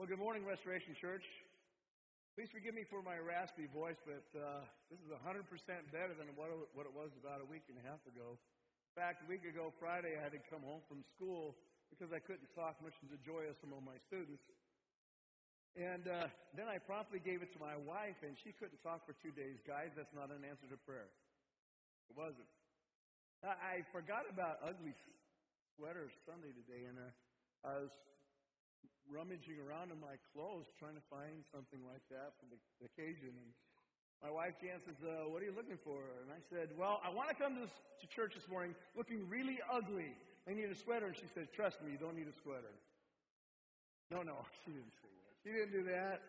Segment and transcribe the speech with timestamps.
[0.00, 1.28] Well, good morning, Restoration Church.
[2.32, 5.44] Please forgive me for my raspy voice, but uh, this is 100%
[5.92, 8.40] better than what it, what it was about a week and a half ago.
[8.40, 11.52] In fact, a week ago, Friday, I had to come home from school
[11.92, 14.40] because I couldn't talk much to the joy of some of my students.
[15.76, 19.12] And uh, then I promptly gave it to my wife, and she couldn't talk for
[19.20, 19.60] two days.
[19.68, 21.12] Guys, that's not an answer to prayer.
[22.08, 22.48] It wasn't.
[23.44, 24.96] I, I forgot about ugly
[25.76, 27.92] sweater Sunday today, and uh, I was
[29.10, 33.34] rummaging around in my clothes trying to find something like that for the, occasion.
[33.34, 33.50] And
[34.22, 37.10] my wife Jan says, uh, "What are you looking for?" And I said, "Well, I
[37.10, 40.14] want to come to, this, to church this morning looking really ugly.
[40.48, 42.72] I need a sweater." And she said, "Trust me, you don't need a sweater."
[44.10, 45.34] No, no, she didn't say that.
[45.44, 46.22] She didn't do that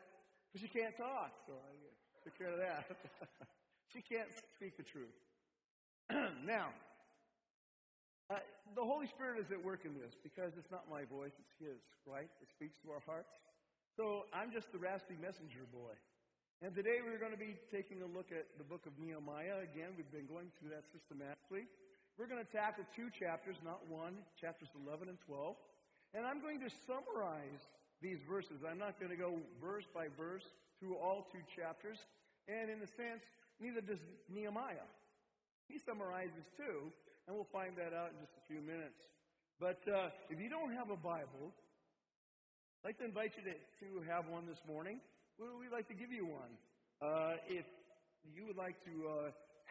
[0.51, 1.31] because she can't talk.
[1.47, 1.73] So I
[2.23, 2.85] took care of that.
[3.93, 5.15] she can't speak the truth.
[6.45, 6.69] now,
[8.31, 8.39] uh,
[8.79, 11.83] the Holy Spirit is at work in this because it's not my voice, it's His,
[12.07, 12.31] right?
[12.39, 13.35] It speaks to our hearts.
[13.99, 15.91] So I'm just the raspy messenger boy.
[16.63, 19.67] And today we're going to be taking a look at the book of Nehemiah.
[19.67, 21.67] Again, we've been going through that systematically.
[22.15, 25.57] We're going to tackle two chapters, not one, chapters 11 and 12.
[26.15, 27.65] And I'm going to summarize
[27.99, 28.63] these verses.
[28.63, 30.47] I'm not going to go verse by verse
[30.79, 31.99] through all two chapters.
[32.47, 33.27] And in a sense,
[33.59, 33.99] neither does
[34.31, 34.87] Nehemiah.
[35.71, 36.91] He summarizes too,
[37.23, 38.99] and we'll find that out in just a few minutes.
[39.55, 41.55] But uh, if you don't have a Bible,
[42.83, 44.99] I'd like to invite you to, to have one this morning.
[45.39, 46.51] We'd like to give you one.
[46.99, 47.63] Uh, if
[48.35, 49.15] you would like to uh,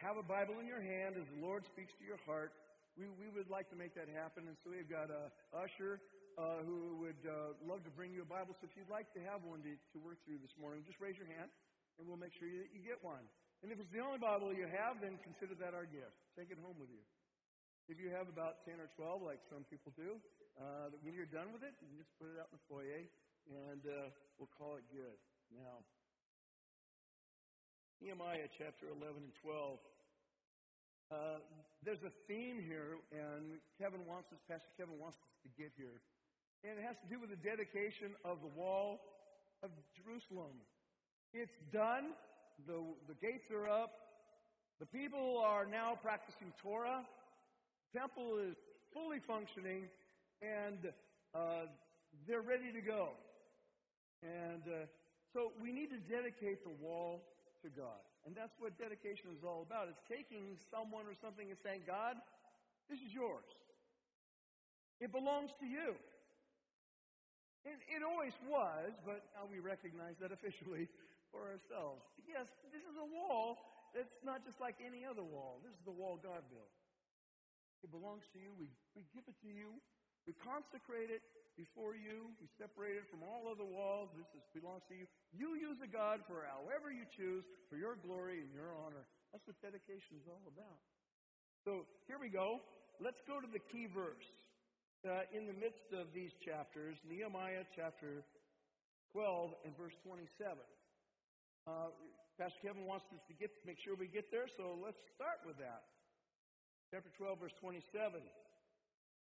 [0.01, 2.49] have a Bible in your hand as the Lord speaks to your heart,
[2.97, 4.49] we, we would like to make that happen.
[4.49, 6.01] And so we've got a usher
[6.33, 8.57] uh, who would uh, love to bring you a Bible.
[8.57, 11.13] So if you'd like to have one to, to work through this morning, just raise
[11.13, 11.53] your hand,
[12.01, 13.21] and we'll make sure that you get one.
[13.61, 16.17] And if it's the only Bible you have, then consider that our gift.
[16.33, 17.01] Take it home with you.
[17.85, 20.17] If you have about 10 or 12, like some people do,
[20.57, 23.05] uh, when you're done with it, you can just put it out in the foyer
[23.49, 25.17] and uh, we'll call it good.
[25.53, 25.81] Now,
[28.01, 29.77] Nehemiah chapter 11 and 12.
[31.11, 31.37] Uh,
[31.83, 35.99] there's a theme here, and Kevin wants us, Pastor Kevin wants us to get here.
[36.63, 39.01] And it has to do with the dedication of the wall
[39.59, 40.55] of Jerusalem.
[41.33, 42.15] It's done.
[42.67, 43.91] The, the gates are up.
[44.79, 47.05] The people are now practicing Torah
[47.91, 48.55] temple is
[48.95, 49.91] fully functioning
[50.41, 50.91] and
[51.35, 51.67] uh,
[52.27, 53.11] they're ready to go.
[54.23, 54.87] And uh,
[55.33, 57.23] so we need to dedicate the wall
[57.63, 57.99] to God.
[58.25, 59.89] And that's what dedication is all about.
[59.89, 62.15] It's taking someone or something and saying, God,
[62.89, 63.47] this is yours.
[65.01, 65.97] It belongs to you.
[67.65, 70.89] It, it always was, but now we recognize that officially
[71.31, 72.03] for ourselves.
[72.27, 73.57] Yes, this is a wall
[73.95, 75.59] that's not just like any other wall.
[75.63, 76.71] This is the wall God built.
[77.81, 78.53] It belongs to you.
[78.55, 79.81] We, we give it to you.
[80.29, 81.25] We consecrate it
[81.57, 82.29] before you.
[82.37, 84.13] We separate it from all other walls.
[84.13, 85.09] This is, belongs to you.
[85.33, 87.43] You use the God for however you choose,
[87.73, 89.01] for your glory and your honor.
[89.33, 90.79] That's what dedication is all about.
[91.65, 92.61] So here we go.
[93.01, 94.29] Let's go to the key verse.
[95.01, 98.21] Uh, in the midst of these chapters, Nehemiah chapter
[99.13, 100.61] 12 and verse 27.
[101.67, 101.93] Uh,
[102.37, 105.57] Pastor Kevin wants us to get make sure we get there, so let's start with
[105.61, 105.85] that
[106.91, 108.19] chapter 12, verse 27.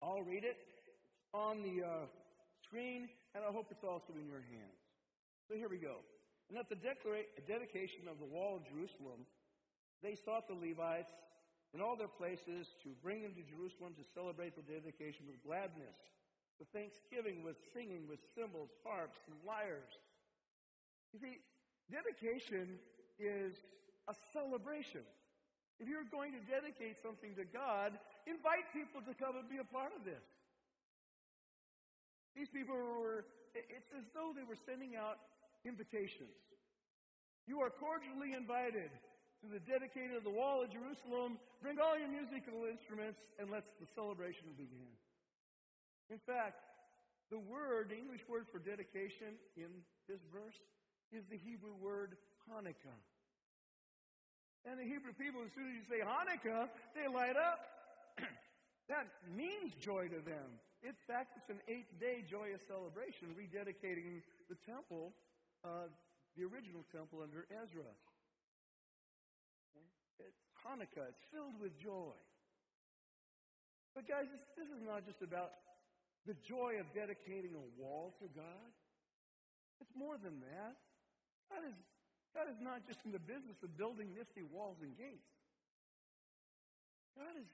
[0.00, 0.56] I'll read it.
[0.56, 0.88] It's
[1.36, 2.08] on the uh,
[2.64, 4.80] screen, and I hope it's also in your hands.
[5.52, 6.00] So here we go.
[6.48, 9.28] And at the dedication of the wall of Jerusalem,
[10.00, 11.12] they sought the Levites
[11.76, 15.96] in all their places to bring them to Jerusalem to celebrate the dedication with gladness,
[16.56, 19.92] with thanksgiving, with singing, with cymbals, harps, and lyres.
[21.12, 21.36] You see,
[21.90, 22.78] dedication
[23.18, 23.56] is
[24.06, 25.02] a celebration.
[25.82, 29.66] If you're going to dedicate something to God, invite people to come and be a
[29.66, 30.22] part of this.
[32.38, 35.18] These people were, it's as though they were sending out
[35.66, 36.32] invitations.
[37.50, 38.94] You are cordially invited
[39.42, 41.42] to the dedicating of the wall of Jerusalem.
[41.58, 44.86] Bring all your musical instruments and let the celebration begin.
[46.08, 46.62] In fact,
[47.34, 50.56] the word, the English word for dedication in this verse
[51.12, 52.16] is the Hebrew word
[52.48, 52.98] Hanukkah.
[54.64, 57.60] And the Hebrew people, as soon as you say Hanukkah, they light up.
[58.88, 59.06] that
[59.36, 60.48] means joy to them.
[60.82, 65.14] In fact, it's an eight day joyous celebration, rededicating the temple,
[65.62, 65.90] uh,
[66.36, 67.86] the original temple under Ezra.
[70.18, 72.14] It's Hanukkah, it's filled with joy.
[73.94, 74.26] But, guys,
[74.56, 75.52] this is not just about
[76.24, 78.70] the joy of dedicating a wall to God,
[79.82, 80.78] it's more than that.
[81.52, 81.76] God is
[82.32, 85.36] God is not just in the business of building nifty walls and gates.
[87.12, 87.48] God is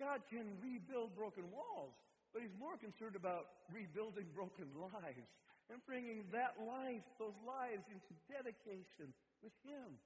[0.00, 1.92] God can rebuild broken walls.
[2.32, 5.28] but he's more concerned about rebuilding broken lives
[5.68, 9.12] and bringing that life, those lives, into dedication
[9.44, 9.96] with him,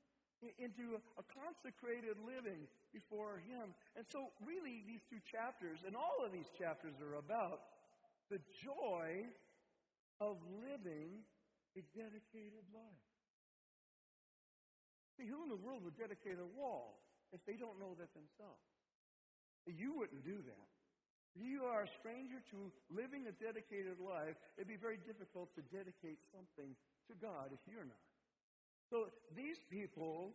[0.58, 3.74] into a consecrated living before him.
[3.96, 7.62] And so, really, these two chapters, and all of these chapters, are about
[8.30, 9.26] the joy
[10.20, 11.24] of living
[11.76, 13.06] a dedicated life.
[15.16, 17.00] See, who in the world would dedicate a wall
[17.32, 18.64] if they don't know that themselves?
[19.64, 20.68] You wouldn't do that.
[21.36, 25.62] If you are a stranger to living a dedicated life, it'd be very difficult to
[25.68, 26.72] dedicate something
[27.08, 28.08] to God if you're not.
[28.88, 30.32] So these people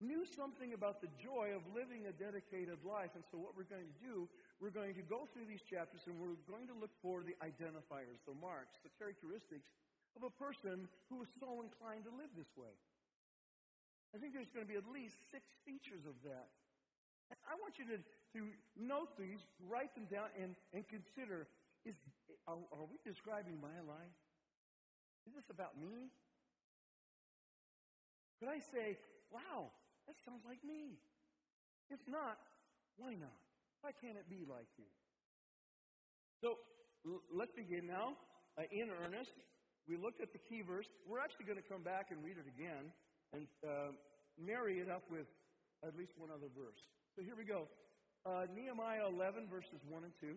[0.00, 3.14] knew something about the joy of living a dedicated life.
[3.14, 4.28] And so what we're going to do,
[4.60, 8.20] we're going to go through these chapters and we're going to look for the identifiers,
[8.28, 9.68] the marks, the characteristics
[10.16, 12.72] of a person who is so inclined to live this way.
[14.14, 16.48] I think there's going to be at least six features of that.
[17.28, 18.40] And I want you to, to
[18.80, 21.46] note these, write them down, and, and consider
[21.84, 21.94] is,
[22.48, 24.16] are, are we describing my life?
[25.28, 26.08] Is this about me?
[28.40, 28.96] Could I say,
[29.28, 29.68] wow,
[30.06, 30.96] that sounds like me?
[31.90, 32.38] If not,
[32.96, 33.36] why not?
[33.82, 34.88] Why can't it be like you?
[36.40, 36.58] So
[37.04, 38.16] l- let's begin now
[38.58, 39.32] uh, in earnest.
[39.86, 40.90] We looked at the key verse.
[41.06, 42.90] We're actually going to come back and read it again
[43.30, 43.94] and uh,
[44.34, 45.30] marry it up with
[45.86, 46.82] at least one other verse.
[47.14, 47.70] So here we go.
[48.26, 50.34] Uh, Nehemiah 11, verses 1 and 2.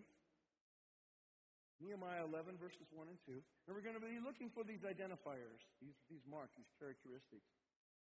[1.82, 3.34] Nehemiah 11, verses 1 and 2.
[3.34, 7.50] And we're going to be looking for these identifiers, these, these marks, these characteristics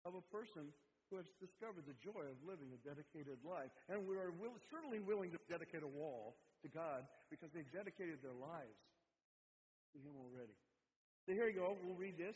[0.05, 0.69] of a person
[1.09, 3.73] who has discovered the joy of living a dedicated life.
[3.89, 8.21] And we are will, certainly willing to dedicate a wall to God because they've dedicated
[8.21, 8.77] their lives
[9.95, 10.53] to Him already.
[11.25, 11.75] So here you go.
[11.83, 12.35] We'll read this.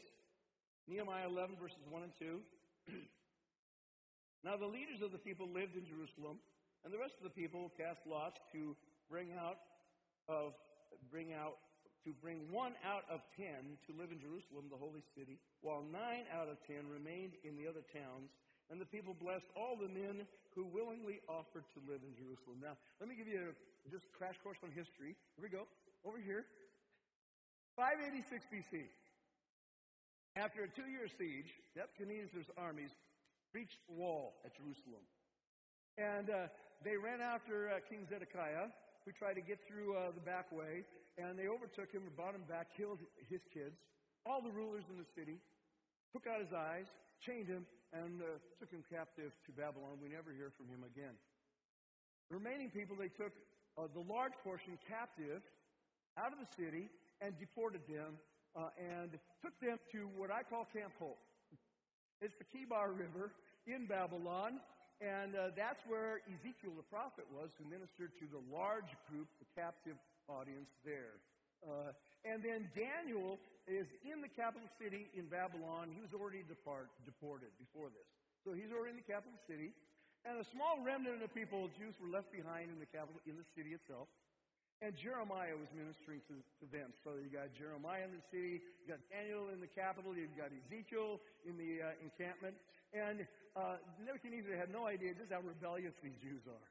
[0.87, 2.39] Nehemiah 11, verses 1 and 2.
[4.47, 6.43] now the leaders of the people lived in Jerusalem,
[6.83, 8.75] and the rest of the people cast lots to
[9.07, 9.59] bring out
[10.27, 10.51] of
[11.11, 11.59] bring out
[12.03, 16.27] to bring one out of ten to live in Jerusalem, the holy city, while nine
[16.35, 18.27] out of ten remained in the other towns.
[18.71, 22.63] And the people blessed all the men who willingly offered to live in Jerusalem.
[22.63, 25.15] Now, let me give you a just crash course on history.
[25.35, 25.67] Here we go.
[26.03, 26.47] Over here.
[27.75, 28.85] 586 BC.
[30.37, 32.93] After a two year siege, Nebuchadnezzar's armies
[33.49, 35.01] breached the wall at Jerusalem.
[35.97, 36.49] And uh,
[36.85, 38.69] they ran after uh, King Zedekiah,
[39.05, 40.85] who tried to get through uh, the back way,
[41.17, 42.97] and they overtook him and brought him back, killed
[43.29, 43.77] his kids,
[44.25, 45.37] all the rulers in the city,
[46.13, 46.89] took out his eyes,
[47.21, 50.01] chained him, and uh, took him captive to Babylon.
[50.01, 51.13] We never hear from him again.
[52.29, 53.33] The remaining people, they took
[53.77, 55.45] uh, the large portion captive
[56.17, 56.89] out of the city
[57.23, 58.19] and deported them
[58.59, 61.17] uh, and took them to what I call Camp Hope.
[62.19, 63.31] It's the Kebar River
[63.63, 64.59] in Babylon,
[64.99, 69.47] and uh, that's where Ezekiel the prophet was, who ministered to the large group, the
[69.55, 69.95] captive
[70.27, 71.15] audience there.
[71.63, 71.95] Uh,
[72.27, 75.91] and then Daniel is in the capital city in Babylon.
[75.95, 78.07] He was already depart, deported before this.
[78.43, 79.71] So he's already in the capital city.
[80.23, 83.47] And a small remnant of people, Jews, were left behind in the capital, in the
[83.55, 84.07] city itself.
[84.83, 86.91] And Jeremiah was ministering to, to them.
[87.07, 90.51] So you got Jeremiah in the city, you got Daniel in the capital, you've got
[90.51, 92.59] Ezekiel in the uh, encampment.
[92.91, 93.23] And
[93.55, 96.67] uh, Nebuchadnezzar had no idea just how rebellious these Jews are.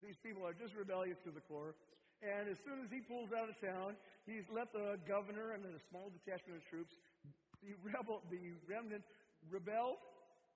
[0.00, 1.76] These people are just rebellious to the core.
[2.24, 3.92] And as soon as he pulls out of town,
[4.24, 6.96] he's let the governor and then a small detachment of troops,
[7.60, 9.04] the rebel, the remnant
[9.52, 10.00] rebelled,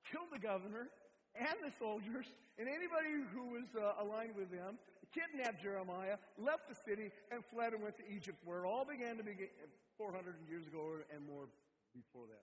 [0.09, 0.89] killed the governor
[1.37, 2.25] and the soldiers
[2.59, 4.79] and anybody who was uh, aligned with them,
[5.15, 9.17] kidnapped Jeremiah, left the city, and fled and went to Egypt, where it all began
[9.17, 11.47] to begin uh, 400 years ago and more
[11.95, 12.43] before that.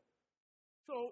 [0.87, 1.11] So,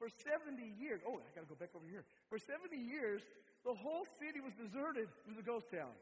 [0.00, 2.08] for 70 years, oh, I got to go back over here.
[2.32, 3.20] For 70 years,
[3.66, 5.12] the whole city was deserted.
[5.26, 5.92] It was a ghost town.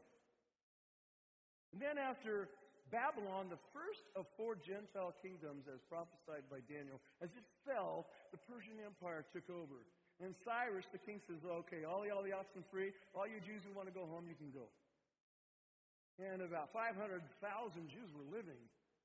[1.73, 2.47] And then after
[2.87, 8.39] Babylon, the first of four Gentile kingdoms, as prophesied by Daniel, as it fell, the
[8.47, 9.83] Persian Empire took over.
[10.17, 13.61] And Cyrus, the king, says, okay, all the, all the oxen free, all you Jews
[13.61, 14.65] who want to go home, you can go.
[16.17, 17.21] And about 500,000
[17.85, 18.57] Jews were living,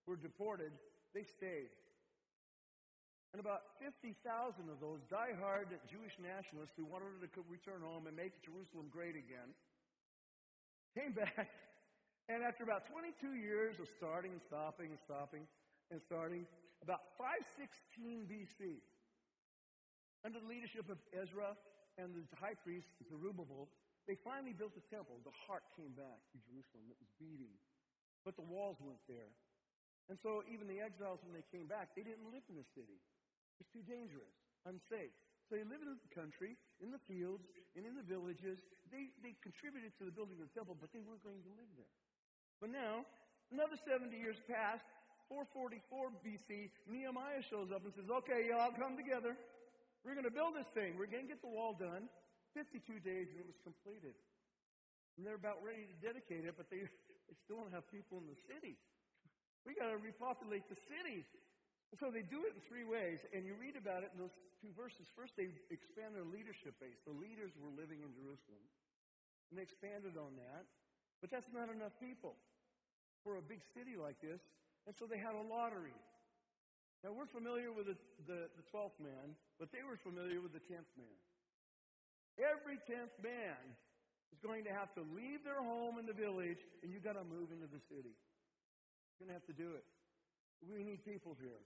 [0.09, 0.73] were deported.
[1.13, 1.69] They stayed.
[3.33, 4.17] And about 50,000
[4.69, 9.53] of those die-hard Jewish nationalists who wanted to return home and make Jerusalem great again
[10.93, 11.49] came back.
[12.29, 15.45] And after about 22 years of starting and stopping and stopping
[15.91, 16.45] and starting,
[16.85, 18.81] about 516 BC,
[20.23, 21.55] under the leadership of Ezra
[21.99, 23.69] and the high priest Zerubbabel,
[24.07, 25.19] they finally built the temple.
[25.23, 26.91] The heart came back to Jerusalem.
[26.91, 27.55] It was beating.
[28.27, 29.31] But the walls weren't there.
[30.11, 32.99] And so even the exiles, when they came back, they didn't live in the city.
[33.63, 34.35] It's too dangerous,
[34.67, 35.15] unsafe.
[35.47, 37.47] So they lived in the country, in the fields,
[37.79, 38.59] and in the villages.
[38.91, 41.71] They, they contributed to the building of the temple, but they weren't going to live
[41.79, 41.95] there.
[42.59, 43.07] But now,
[43.53, 44.89] Another 70 years passed.
[45.29, 49.37] 444 BC, Nehemiah shows up and says, Okay, y'all come together.
[50.03, 50.99] We're going to build this thing.
[50.99, 52.11] We're going to get the wall done.
[52.53, 54.13] 52 days and it was completed.
[55.17, 56.85] And they're about ready to dedicate it, but they,
[57.29, 58.77] they still don't have people in the city.
[59.63, 61.25] We got to repopulate the city.
[62.01, 64.33] So they do it in three ways, and you read about it in those
[64.65, 65.05] two verses.
[65.13, 66.97] First, they expand their leadership base.
[67.05, 68.65] The leaders were living in Jerusalem,
[69.53, 70.65] and they expanded on that.
[71.21, 72.41] But that's not enough people
[73.21, 74.41] for a big city like this,
[74.89, 75.95] and so they had a lottery.
[77.03, 77.99] Now, we're familiar with the,
[78.31, 81.19] the, the 12th man, but they were familiar with the 10th man.
[82.39, 83.59] Every 10th man
[84.31, 87.27] is going to have to leave their home in the village, and you've got to
[87.27, 88.15] move into the city.
[89.19, 89.85] You're going to have to do it.
[90.63, 91.59] We need people here.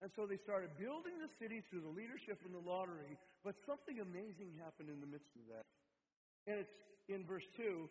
[0.00, 4.00] And so they started building the city through the leadership and the lottery, but something
[4.00, 5.68] amazing happened in the midst of that.
[6.48, 6.72] And it's
[7.12, 7.84] in verse 2,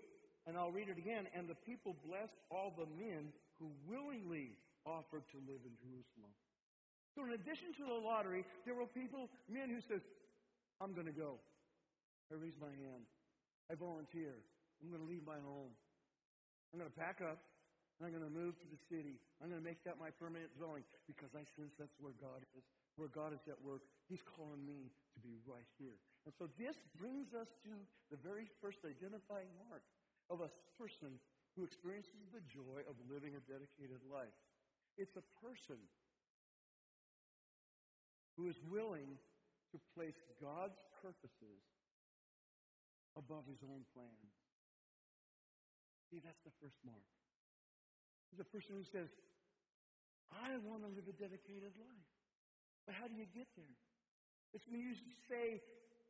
[0.50, 1.30] and I'll read it again.
[1.38, 3.30] And the people blessed all the men
[3.62, 4.58] who willingly
[4.90, 6.34] offered to live in Jerusalem.
[7.16, 10.02] So in addition to the lottery, there were people, men who said,
[10.80, 11.42] I'm going to go.
[12.30, 13.04] I raise my hand.
[13.70, 14.38] I volunteer.
[14.80, 15.74] I'm going to leave my home.
[16.72, 17.42] I'm going to pack up
[17.98, 19.20] and I'm going to move to the city.
[19.42, 22.64] I'm going to make that my permanent dwelling because I sense that's where God is.
[22.96, 23.84] Where God is at work.
[24.08, 25.96] He's calling me to be right here.
[26.28, 27.74] And so this brings us to
[28.12, 29.84] the very first identifying mark
[30.30, 31.18] of a person
[31.56, 34.36] who experiences the joy of living a dedicated life.
[35.00, 35.80] It's a person
[38.40, 39.20] who is willing
[39.76, 41.60] to place God's purposes
[43.20, 44.32] above his own plans.
[46.08, 47.04] See, that's the first mark.
[48.32, 49.12] He's a person who says,
[50.32, 52.10] I want to live a dedicated life.
[52.88, 53.76] But how do you get there?
[54.56, 54.96] It's when you
[55.28, 55.60] say,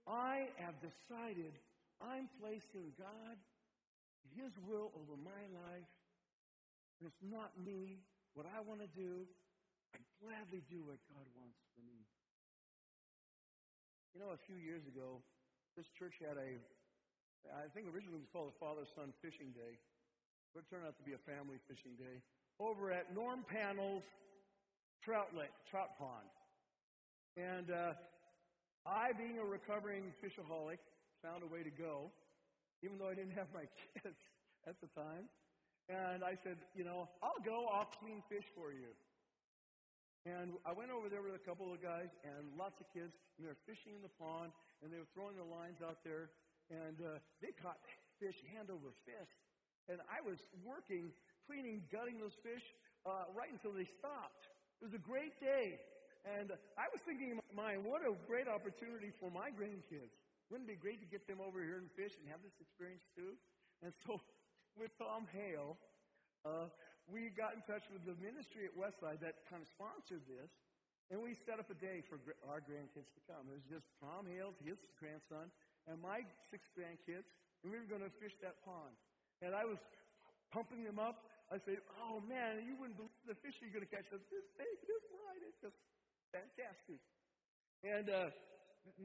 [0.05, 1.57] I have decided
[1.97, 3.41] I'm placing God,
[4.37, 5.91] His will over my life,
[7.01, 8.05] and it's not me,
[8.37, 9.25] what I want to do.
[9.91, 12.05] I gladly do what God wants for me.
[14.17, 15.21] You know, a few years ago,
[15.77, 16.57] this church had a,
[17.53, 19.77] I think originally it was called a Father Son Fishing Day.
[20.53, 22.25] But it turned out to be a family fishing day
[22.57, 24.01] over at Norm Panel's
[25.05, 26.25] trout lake, trout pond.
[27.37, 27.93] And uh,
[28.85, 30.81] I, being a recovering fishaholic,
[31.21, 32.09] found a way to go,
[32.81, 34.17] even though I didn't have my kids
[34.65, 35.29] at the time.
[35.89, 38.89] And I said, you know, I'll go, I'll clean fish for you.
[40.27, 43.47] And I went over there with a couple of guys and lots of kids, and
[43.47, 44.51] they were fishing in the pond,
[44.83, 46.35] and they were throwing their lines out there,
[46.67, 47.79] and uh, they caught
[48.19, 49.39] fish hand over fist.
[49.87, 51.15] And I was working,
[51.47, 52.61] cleaning, gutting those fish
[53.07, 54.43] uh, right until they stopped.
[54.83, 55.79] It was a great day.
[56.27, 60.11] And I was thinking in my mind, what a great opportunity for my grandkids.
[60.51, 63.07] Wouldn't it be great to get them over here and fish and have this experience
[63.15, 63.39] too?
[63.81, 64.19] And so
[64.79, 65.79] with Tom Hale,
[66.43, 66.67] uh,
[67.09, 70.49] we got in touch with the ministry at Westside that kind of sponsored this.
[71.09, 73.49] And we set up a day for our grandkids to come.
[73.49, 75.49] It was just Tom Hale, his grandson,
[75.89, 76.21] and my
[76.53, 77.25] six grandkids,
[77.65, 78.93] and we were going to fish that pond.
[79.41, 79.81] And I was
[80.53, 81.25] pumping them up.
[81.49, 84.05] I said, oh man, you wouldn't believe the fish you're going to catch.
[84.13, 85.41] This big, this wide.
[85.49, 85.81] It's just
[86.29, 87.01] fantastic.
[87.81, 88.29] And uh,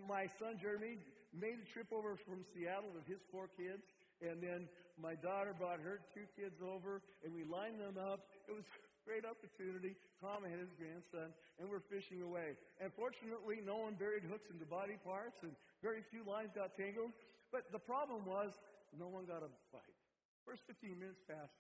[0.05, 1.01] my son Jeremy
[1.33, 3.89] made a trip over from Seattle with his four kids.
[4.23, 4.69] And then
[5.01, 8.31] my daughter brought her two kids over, and we lined them up.
[8.47, 9.99] It was a great opportunity.
[10.23, 12.55] Tom and his grandson, and we're fishing away.
[12.79, 15.53] And fortunately, no one buried hooks into body parts, and
[15.83, 17.13] very few lines got tangled.
[17.51, 18.55] But the problem was,
[18.95, 19.99] no one got a bite.
[20.47, 21.59] First 15 minutes passed,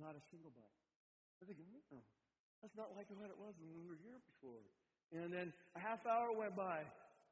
[0.00, 0.78] not a single bite.
[1.42, 1.60] I think,
[1.92, 2.00] no,
[2.62, 4.64] that's not like what it was when we were here before.
[5.12, 6.80] And then a half hour went by,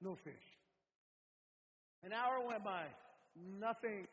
[0.04, 0.46] no fish.
[2.04, 2.84] An hour went by,
[3.36, 4.06] nothing.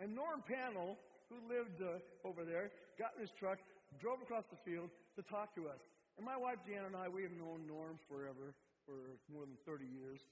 [0.00, 0.96] And Norm Panel,
[1.28, 3.60] who lived uh, over there, got in his truck,
[4.00, 5.78] drove across the field to talk to us.
[6.16, 8.56] And my wife Jan and I, we have known Norm forever,
[8.88, 10.24] for more than 30 years.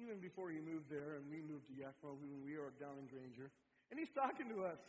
[0.00, 3.06] Even before he moved there, and we moved to Yakima, when we were down in
[3.12, 3.52] Granger.
[3.92, 4.80] And he's talking to us.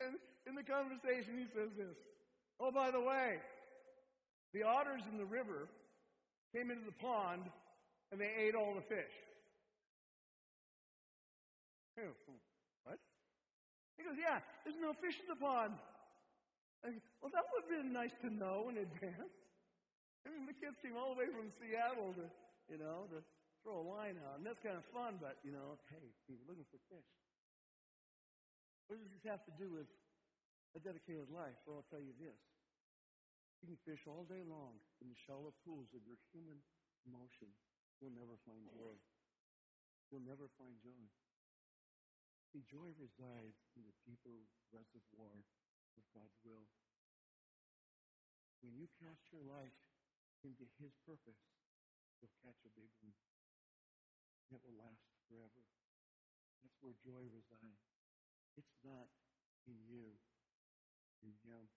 [0.00, 1.96] And in the conversation, he says this
[2.60, 3.40] Oh, by the way,
[4.52, 5.68] the otters in the river
[6.52, 7.48] came into the pond
[8.10, 9.12] and they ate all the fish.
[14.02, 15.78] He goes, Yeah, there's no fish in the pond.
[16.82, 19.30] I, well, that would have been nice to know in advance.
[20.26, 22.26] I mean, the kids came all the way from Seattle to,
[22.66, 23.22] you know, to
[23.62, 24.42] throw a line out.
[24.42, 27.06] And that's kind of fun, but, you know, hey, people looking for fish.
[28.90, 29.86] What does this have to do with
[30.74, 31.54] a dedicated life?
[31.62, 32.38] Well, I'll tell you this.
[33.62, 36.58] You can fish all day long in the shallow pools of your human
[37.06, 37.46] emotion.
[38.02, 38.98] You'll never find joy.
[40.10, 41.06] You'll never find joy.
[42.52, 44.44] See, joy resides in the deeper
[44.76, 45.40] reservoir
[45.96, 46.68] of God's will.
[48.60, 49.72] when you cast your life
[50.44, 51.40] into His purpose,
[52.20, 53.16] you'll catch a big one.
[54.52, 55.00] It will last
[55.32, 55.64] forever.
[56.60, 57.88] That's where joy resides.
[58.60, 59.08] It's not
[59.64, 60.20] in you,
[61.24, 61.72] in Him.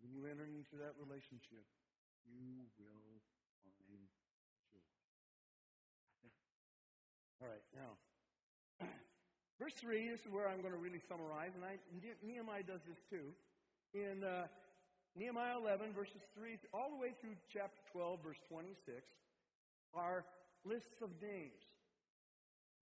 [0.00, 1.68] When you enter into that relationship,
[2.24, 3.04] you will
[3.60, 4.08] find
[4.72, 4.80] joy.
[7.44, 8.00] All right, now,
[9.58, 11.78] verse 3, this is where I'm going to really summarize, and I,
[12.22, 13.32] Nehemiah does this too.
[13.94, 14.50] In uh,
[15.14, 18.74] Nehemiah 11, verses 3 all the way through chapter 12, verse 26,
[19.94, 20.26] are
[20.66, 21.62] lists of names.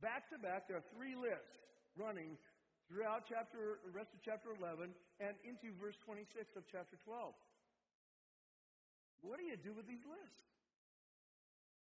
[0.00, 1.60] Back to back, there are three lists
[1.94, 2.40] running
[2.88, 7.32] throughout chapter, the rest of chapter 11 and into verse 26 of chapter 12.
[9.22, 10.42] What do you do with these lists?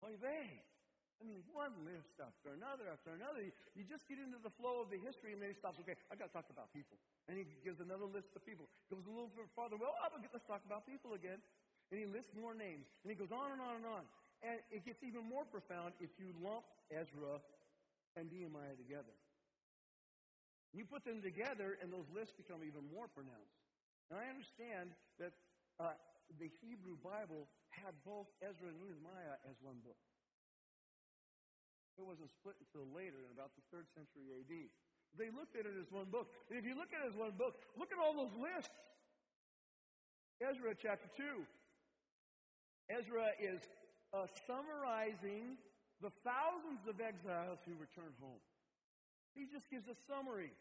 [0.02, 0.64] Oy vey.
[1.18, 3.42] I mean, one list after another after another.
[3.75, 5.82] You just get into the flow of the history, and then he stops.
[5.82, 6.94] Okay, I got to talk about people,
[7.26, 8.70] and he gives another list of people.
[8.87, 9.75] Goes a little bit farther.
[9.75, 11.42] Well, oh, let's talk about people again,
[11.90, 14.04] and he lists more names, and he goes on and on and on.
[14.46, 16.62] And it gets even more profound if you lump
[16.94, 17.42] Ezra
[18.14, 19.10] and Nehemiah together.
[20.70, 23.58] You put them together, and those lists become even more pronounced.
[24.14, 25.34] And I understand that
[25.82, 25.98] uh,
[26.38, 29.98] the Hebrew Bible had both Ezra and Nehemiah as one book.
[31.99, 34.55] It wasn't split until later, in about the third century AD.
[35.19, 36.31] They looked at it as one book.
[36.47, 38.71] And if you look at it as one book, look at all those lists.
[40.38, 41.43] Ezra chapter 2.
[42.95, 43.59] Ezra is
[44.14, 45.59] uh, summarizing
[45.99, 48.38] the thousands of exiles who returned home.
[49.35, 50.55] He just gives a summary.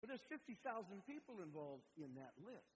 [0.00, 0.60] But there's 50,000
[1.04, 2.72] people involved in that list.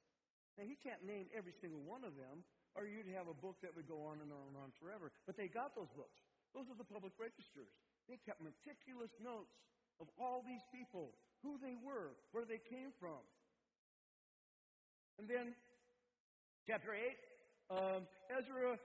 [0.60, 2.44] Now, he can't name every single one of them,
[2.76, 5.08] or you'd have a book that would go on and on and on forever.
[5.24, 6.20] But they got those books.
[6.56, 7.70] Those are the public registers.
[8.08, 9.52] They kept meticulous notes
[10.00, 11.12] of all these people,
[11.42, 13.20] who they were, where they came from.
[15.18, 15.54] And then,
[16.66, 17.18] chapter 8,
[17.74, 18.00] um,
[18.30, 18.78] Ezra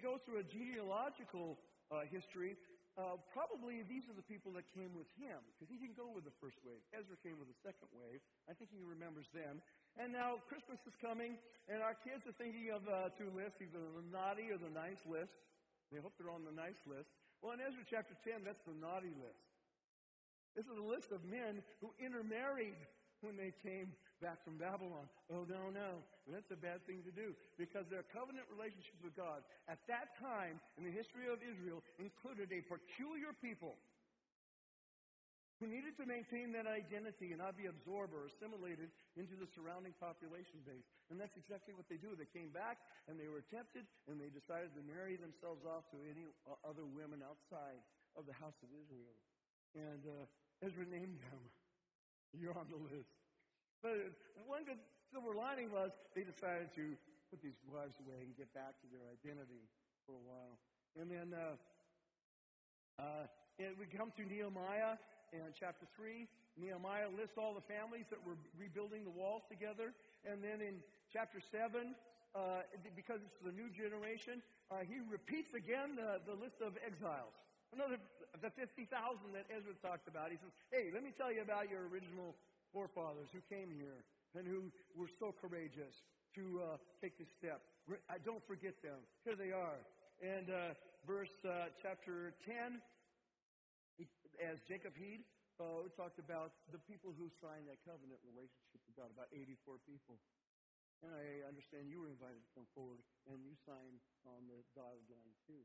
[0.00, 1.58] goes through a genealogical
[1.90, 2.56] uh, history.
[2.96, 6.24] Uh, probably these are the people that came with him, because he didn't go with
[6.24, 6.80] the first wave.
[6.96, 8.24] Ezra came with the second wave.
[8.48, 9.60] I think he remembers them.
[10.00, 11.36] And now Christmas is coming,
[11.68, 15.00] and our kids are thinking of uh, two lists, either the naughty or the nice
[15.04, 15.34] list.
[15.92, 17.10] They hope they're on the nice list.
[17.42, 19.44] Well, in Ezra chapter 10, that's the naughty list.
[20.56, 22.80] This is a list of men who intermarried
[23.20, 23.92] when they came
[24.24, 25.04] back from Babylon.
[25.28, 26.00] Oh, no, no.
[26.26, 30.58] That's a bad thing to do because their covenant relationship with God at that time
[30.80, 33.76] in the history of Israel included a peculiar people
[35.56, 39.96] who needed to maintain that identity and not be absorbed or assimilated into the surrounding
[39.96, 40.84] population base.
[41.08, 42.12] And that's exactly what they do.
[42.12, 42.76] They came back
[43.08, 46.28] and they were tempted and they decided to marry themselves off to any
[46.60, 47.80] other women outside
[48.20, 49.16] of the house of Israel.
[49.72, 51.42] And uh, Ezra named them.
[52.36, 53.16] You're on the list.
[53.80, 53.96] But
[54.44, 56.92] one good silver lining was they decided to
[57.32, 59.64] put these wives away and get back to their identity
[60.04, 60.60] for a while.
[61.00, 61.56] And then uh,
[63.00, 65.00] uh, and we come to Nehemiah,
[65.32, 69.92] in chapter 3, Nehemiah lists all the families that were rebuilding the walls together.
[70.24, 70.80] And then in
[71.12, 71.94] chapter 7,
[72.34, 77.34] uh, because it's the new generation, uh, he repeats again the, the list of exiles.
[77.72, 77.98] Another,
[78.40, 78.88] the 50,000
[79.34, 80.30] that Ezra talked about.
[80.30, 82.34] He says, hey, let me tell you about your original
[82.72, 84.04] forefathers who came here
[84.36, 86.04] and who were so courageous
[86.36, 87.62] to uh, take this step.
[88.10, 89.00] I don't forget them.
[89.24, 89.80] Here they are.
[90.20, 92.80] And uh, verse uh, chapter 10,
[94.40, 95.24] as Jacob Heed
[95.56, 100.20] uh, talked about the people who signed that covenant relationship with God, about 84 people.
[101.04, 105.04] And I understand you were invited to come forward, and you signed on the dotted
[105.12, 105.60] line too.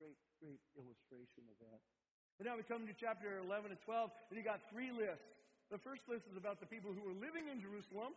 [0.00, 1.80] Great, great illustration of that.
[2.40, 5.28] And now we come to chapter 11 and 12, and you got three lists.
[5.70, 8.16] The first list is about the people who were living in Jerusalem.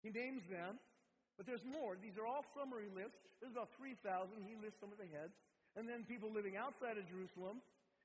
[0.00, 0.78] He names them,
[1.36, 2.00] but there's more.
[2.00, 3.18] These are all summary lists.
[3.42, 4.00] There's about 3,000.
[4.48, 5.36] He lists some of the heads.
[5.76, 7.60] And then people living outside of Jerusalem.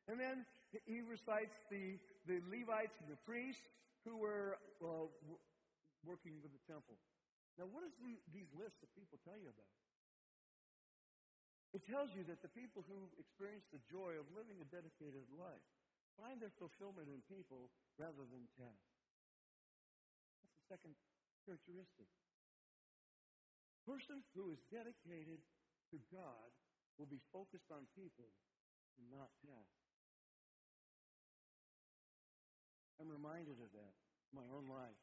[0.09, 0.45] And then
[0.87, 3.61] he recites the, the Levites and the priests
[4.05, 5.05] who were uh,
[6.05, 6.97] working with the temple.
[7.59, 9.73] Now, what does the, these lists of people tell you about?
[11.71, 15.63] It tells you that the people who experience the joy of living a dedicated life
[16.19, 18.99] find their fulfillment in people rather than tasks.
[20.43, 20.93] That's the second
[21.47, 22.09] characteristic.
[23.87, 25.39] Person who is dedicated
[25.95, 26.49] to God
[26.99, 28.29] will be focused on people
[28.99, 29.80] and not tasks.
[33.01, 33.93] I'm reminded of that
[34.29, 35.01] in my own life.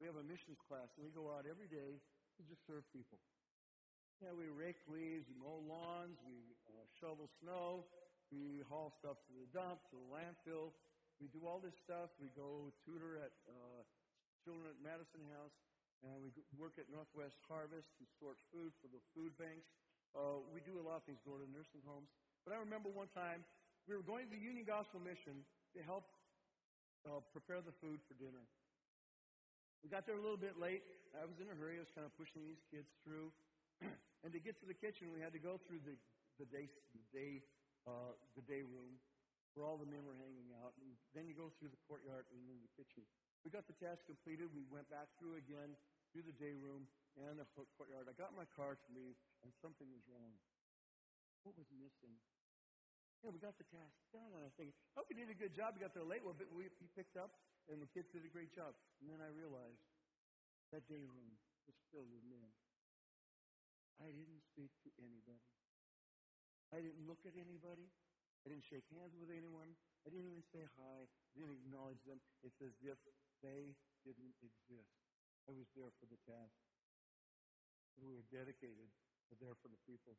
[0.00, 3.20] We have a missions class, and we go out every day to just serve people.
[4.24, 6.40] Yeah, we rake leaves, we mow lawns, we
[6.72, 7.84] uh, shovel snow,
[8.32, 10.72] we haul stuff to the dump, to the landfill.
[11.20, 12.08] We do all this stuff.
[12.16, 13.84] We go tutor at uh,
[14.40, 15.52] children at Madison House,
[16.00, 19.68] and we work at Northwest Harvest and sort food for the food banks.
[20.16, 22.08] Uh, we do a lot of things, go to nursing homes.
[22.48, 23.44] But I remember one time
[23.84, 25.44] we were going to the Union Gospel Mission
[25.76, 26.08] to help
[27.06, 28.44] uh, prepare the food for dinner.
[29.82, 30.86] We got there a little bit late.
[31.18, 31.76] I was in a hurry.
[31.76, 33.34] I was kind of pushing these kids through.
[34.22, 35.98] and to get to the kitchen, we had to go through the,
[36.38, 37.42] the day, the day,
[37.84, 39.02] uh, the day room
[39.52, 40.72] where all the men were hanging out.
[40.80, 43.04] And then you go through the courtyard and then the kitchen.
[43.44, 44.48] We got the task completed.
[44.54, 45.76] We went back through again,
[46.14, 46.88] through the day room
[47.18, 48.08] and the courtyard.
[48.08, 50.32] I got my car to leave, and something was wrong.
[51.44, 52.16] What was missing?
[53.22, 55.78] Yeah, we got the task done, and I think, oh, we did a good job.
[55.78, 56.26] We got there late.
[56.26, 57.30] Well, but we, we picked up,
[57.70, 58.74] and the kids did a great job.
[58.98, 59.78] And then I realized
[60.74, 61.38] that day room
[61.70, 62.50] was filled with men.
[64.02, 65.46] I didn't speak to anybody.
[66.74, 67.86] I didn't look at anybody.
[68.42, 69.70] I didn't shake hands with anyone.
[70.02, 71.06] I didn't even say hi.
[71.06, 72.18] I didn't acknowledge them.
[72.42, 72.98] It's as if
[73.38, 74.98] they didn't exist.
[75.46, 76.58] I was there for the task.
[78.02, 78.90] We were dedicated,
[79.30, 80.18] but there for the people.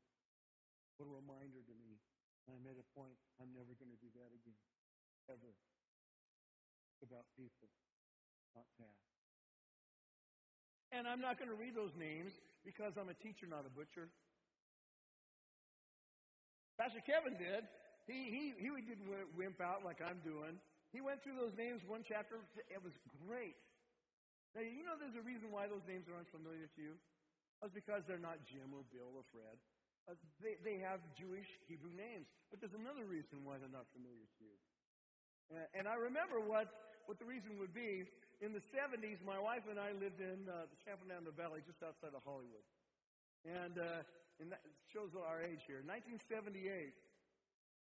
[0.95, 1.99] What a reminder to me.
[2.47, 4.59] And I made a point, I'm never going to do that again.
[5.31, 5.55] Ever.
[6.99, 7.71] It's about people,
[8.51, 9.13] not tasks.
[10.91, 12.35] And I'm not going to read those names
[12.67, 14.11] because I'm a teacher, not a butcher.
[16.75, 17.63] Pastor Kevin did.
[18.05, 20.59] He, he, he didn't wimp out like I'm doing.
[20.91, 22.37] He went through those names one chapter.
[22.67, 22.93] It was
[23.25, 23.55] great.
[24.53, 26.93] Now, you know there's a reason why those names are unfamiliar to you?
[27.65, 29.57] It's because they're not Jim or Bill or Fred.
[30.09, 32.27] Uh, they, they have Jewish Hebrew names.
[32.51, 34.57] But there's another reason why they're not familiar to you.
[35.75, 36.71] And I remember what,
[37.05, 38.07] what the reason would be.
[38.41, 42.11] In the 70s, my wife and I lived in uh, the Fernando Valley just outside
[42.11, 42.65] of Hollywood.
[43.47, 44.03] And, uh,
[44.41, 45.83] and that shows our age here.
[45.85, 46.95] 1978,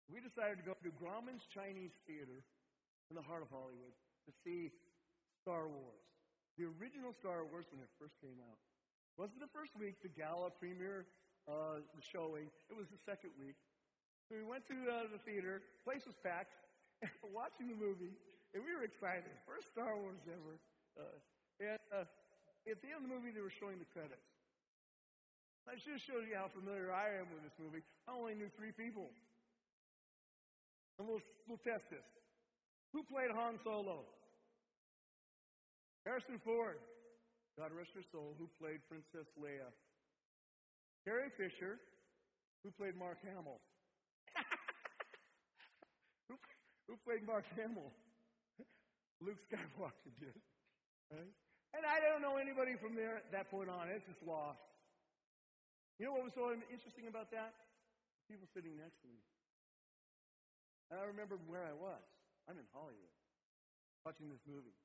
[0.09, 2.41] we decided to go to Grauman's Chinese Theater
[3.09, 3.93] in the heart of Hollywood
[4.25, 4.73] to see
[5.41, 6.05] Star Wars.
[6.57, 8.57] The original Star Wars when it first came out.
[9.17, 11.05] Wasn't the first week, the gala premiere
[11.49, 11.81] uh,
[12.13, 12.47] showing.
[12.69, 13.57] It was the second week.
[14.29, 15.65] So we went to uh, the theater.
[15.81, 16.53] Place was packed.
[17.33, 18.11] Watching the movie,
[18.51, 19.31] and we were excited.
[19.47, 20.55] First Star Wars ever.
[20.99, 21.17] Uh,
[21.63, 22.03] and uh,
[22.67, 24.27] at the end of the movie, they were showing the credits.
[25.63, 27.85] I should show you how familiar I am with this movie.
[28.09, 29.07] I only knew three people.
[30.97, 32.03] And we'll, we'll test this.
[32.91, 34.03] Who played Han Solo?
[36.03, 36.81] Harrison Ford.
[37.55, 39.69] God rest her soul, who played Princess Leia.
[41.09, 41.81] Carrie Fisher,
[42.61, 43.57] who played Mark Hamill.
[46.29, 46.37] who,
[46.85, 47.89] who played Mark Hamill?
[49.17, 50.37] Luke Skywalker did.
[51.09, 51.33] Right?
[51.73, 53.89] And I don't know anybody from there at that point on.
[53.89, 54.61] It's just lost.
[55.97, 57.57] You know what was so interesting about that?
[58.29, 59.17] People sitting next to me.
[60.93, 62.05] And I remember where I was.
[62.45, 63.17] I'm in Hollywood,
[64.05, 64.77] watching this movie.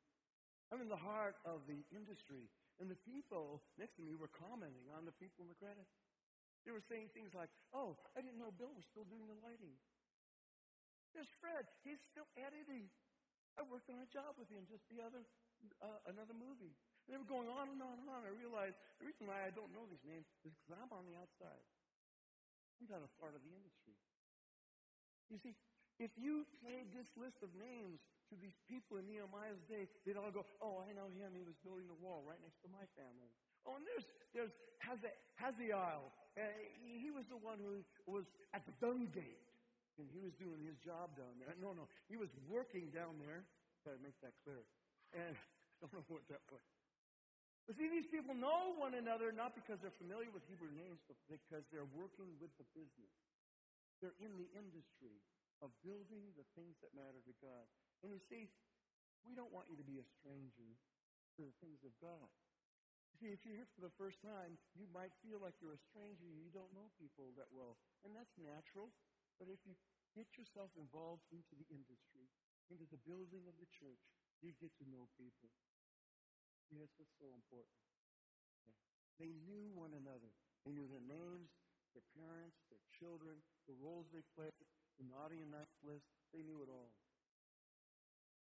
[0.72, 2.48] I'm in the heart of the industry.
[2.80, 5.92] And the people next to me were commenting on the people in the credits.
[6.64, 9.76] They were saying things like, oh, I didn't know Bill was still doing the lighting.
[11.12, 11.68] There's Fred.
[11.84, 12.88] He's still editing.
[13.54, 15.22] I worked on a job with him just the other,
[15.78, 16.74] uh, another movie.
[17.06, 18.24] And they were going on and on and on.
[18.26, 21.14] I realized the reason why I don't know these names is because I'm on the
[21.20, 21.62] outside.
[22.80, 23.94] I'm not a part of the industry.
[25.30, 25.54] You see,
[26.02, 30.32] if you played this list of names to these people in Nehemiah's day, they'd all
[30.34, 31.36] go, Oh, I know him.
[31.36, 33.30] He was building the wall right next to my family.
[33.64, 34.54] Oh, and there's, there's
[35.40, 36.12] Hazael.
[36.36, 36.40] Uh,
[36.82, 39.44] he was the one who was at the dung gate.
[39.94, 41.54] And he was doing his job down there.
[41.62, 41.86] No, no.
[42.10, 43.46] He was working down there.
[43.86, 44.58] Gotta make that clear.
[45.14, 45.38] And
[45.82, 46.66] I don't know what that was.
[47.64, 51.16] But see, these people know one another not because they're familiar with Hebrew names, but
[51.30, 53.14] because they're working with the business.
[54.02, 55.16] They're in the industry
[55.64, 57.64] of building the things that matter to God.
[58.04, 58.52] And you see,
[59.24, 60.70] we don't want you to be a stranger
[61.38, 62.28] to the things of God.
[63.14, 65.86] You see, if you're here for the first time, you might feel like you're a
[65.86, 66.26] stranger.
[66.26, 67.78] You don't know people that well.
[68.02, 68.90] And that's natural.
[69.38, 69.78] But if you
[70.18, 72.26] get yourself involved into the industry,
[72.74, 74.02] into the building of the church,
[74.42, 75.46] you get to know people.
[76.74, 77.78] Yes, that's so important.
[78.66, 78.74] Yeah.
[79.22, 80.34] They knew one another.
[80.66, 81.54] They knew their names,
[81.94, 83.38] their parents, their children,
[83.70, 84.58] the roles they played,
[84.98, 86.10] the naughty and nice list.
[86.34, 86.90] They knew it all.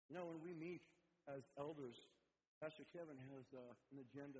[0.08, 0.88] You know, when we meet
[1.28, 2.00] as elders,
[2.64, 4.40] Pastor Kevin has uh, an agenda,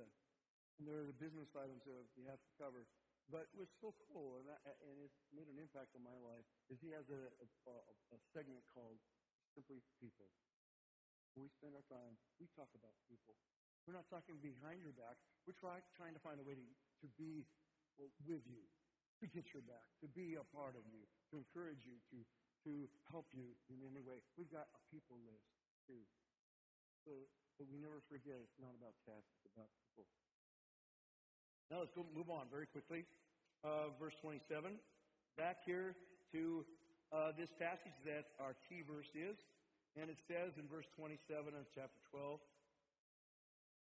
[0.80, 2.88] and there are the business items that we have to cover.
[3.28, 6.80] But what's so cool, and, I, and it's made an impact on my life, is
[6.80, 7.20] he has a,
[7.68, 7.76] a,
[8.16, 8.96] a segment called
[9.52, 10.32] Simply People.
[11.36, 13.36] We spend our time, we talk about people.
[13.84, 15.20] We're not talking behind your back.
[15.44, 17.44] We're try, trying to find a way to, to be
[18.00, 18.64] well, with you,
[19.20, 22.24] to get your back, to be a part of you, to encourage you, to,
[22.64, 24.24] to help you in any way.
[24.40, 25.44] We've got a people list,
[25.84, 26.00] too.
[27.04, 27.12] So,
[27.60, 30.08] but we never forget it's not about tasks, it's about people.
[31.68, 33.04] Now let's go move on very quickly.
[33.60, 34.80] Uh, verse 27.
[35.36, 35.92] Back here
[36.32, 36.64] to
[37.12, 39.36] uh, this passage that our key verse is.
[40.00, 41.20] And it says in verse 27
[41.52, 42.40] of chapter 12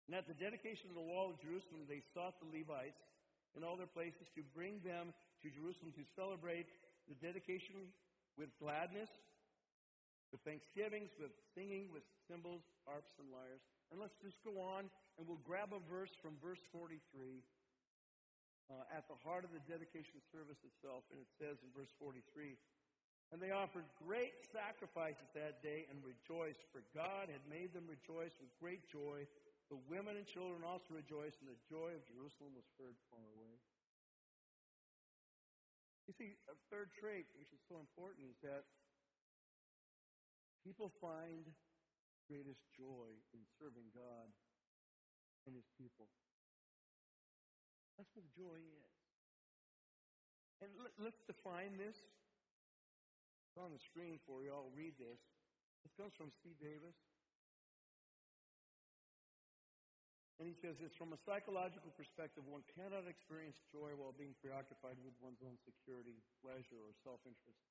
[0.09, 2.99] And at the dedication of the wall of Jerusalem, they sought the Levites
[3.53, 5.13] in all their places to bring them
[5.45, 6.67] to Jerusalem to celebrate
[7.05, 7.93] the dedication
[8.35, 9.07] with gladness,
[10.35, 13.63] with thanksgivings, with singing, with cymbals, harps, and lyres.
[13.87, 16.99] And let's just go on and we'll grab a verse from verse 43
[18.67, 21.07] uh, at the heart of the dedication service itself.
[21.07, 22.19] And it says in verse 43
[23.31, 28.35] And they offered great sacrifices that day and rejoiced, for God had made them rejoice
[28.43, 29.23] with great joy.
[29.71, 33.55] The women and children also rejoiced, and the joy of Jerusalem was heard far away.
[36.11, 38.67] You see, a third trait, which is so important, is that
[40.65, 41.45] people find
[42.25, 44.33] greatest joy in serving God
[45.45, 46.09] and His people.
[48.01, 48.93] That's what joy is.
[50.65, 51.93] And let, us define this.
[51.93, 54.49] It's on the screen for you.
[54.49, 55.21] I'll read this.
[55.85, 56.97] This comes from Steve Davis.
[60.41, 64.99] And he says this from a psychological perspective, one cannot experience joy while being preoccupied
[64.99, 67.63] with one's own security, pleasure, or self interest.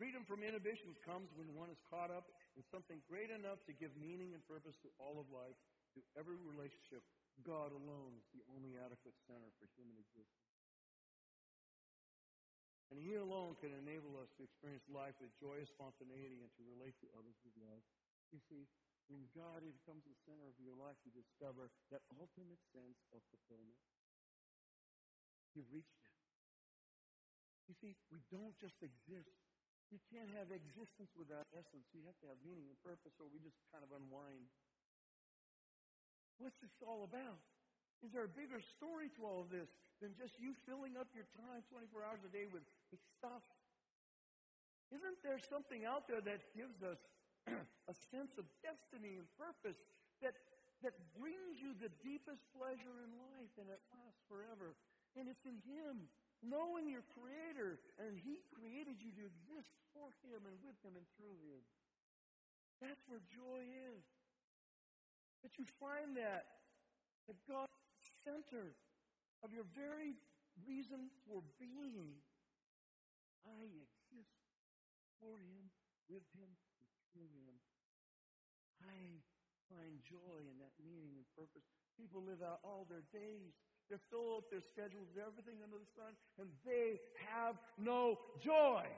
[0.00, 2.26] Freedom from inhibitions comes when one is caught up
[2.56, 5.56] in something great enough to give meaning and purpose to all of life,
[5.96, 7.04] to every relationship.
[7.44, 10.52] God alone is the only adequate center for human existence.
[12.92, 16.92] And He alone can enable us to experience life with joyous spontaneity and to relate
[17.00, 17.80] to others with love.
[18.36, 18.68] You see,
[19.08, 23.80] when God becomes the center of your life, you discover that ultimate sense of fulfillment.
[25.56, 26.12] You've reached it.
[27.68, 29.41] You see, we don't just exist.
[29.92, 31.84] You can't have existence without essence.
[31.92, 34.48] You have to have meaning and purpose, or we just kind of unwind.
[36.40, 37.44] What's this all about?
[38.00, 39.68] Is there a bigger story to all of this
[40.00, 43.44] than just you filling up your time 24 hours a day with, with stuff?
[44.90, 46.98] Isn't there something out there that gives us
[47.92, 49.76] a sense of destiny and purpose
[50.24, 50.40] that,
[50.80, 54.72] that brings you the deepest pleasure in life and it lasts forever.
[55.20, 56.08] And it's in Him,
[56.42, 61.06] knowing your Creator, and He created you to exist for Him and with Him and
[61.14, 61.62] through Him.
[62.82, 63.62] That's where joy
[63.94, 64.02] is.
[65.46, 66.46] That you find that,
[67.30, 67.70] that God's
[68.26, 68.74] center
[69.42, 70.18] of your very
[70.66, 72.18] reason for being.
[73.46, 74.38] I exist
[75.18, 75.70] for Him,
[76.10, 76.50] with Him,
[77.10, 77.54] through Him.
[78.82, 79.18] I
[79.70, 81.66] find joy in that meaning and purpose.
[81.98, 83.54] People live out all their days.
[83.92, 86.96] They're filled up their schedules with everything under the sun, and they
[87.28, 88.88] have no joy.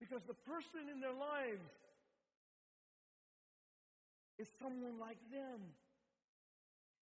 [0.00, 1.68] Because the person in their lives
[4.40, 5.60] is someone like them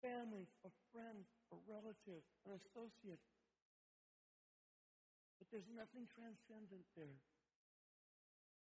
[0.00, 3.20] family, a friend, a relative, an associate.
[5.36, 7.20] But there's nothing transcendent there.